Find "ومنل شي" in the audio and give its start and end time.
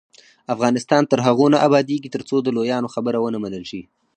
3.19-3.81